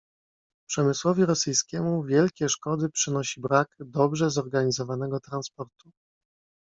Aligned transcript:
"Przemysłowi 0.69 1.25
rosyjskiemu 1.25 2.03
wielkie 2.03 2.49
szkody 2.49 2.89
przynosi 2.89 3.41
brak 3.41 3.75
dobrze 3.79 4.29
zorganizowanego 4.31 5.19
transportu." 5.19 5.91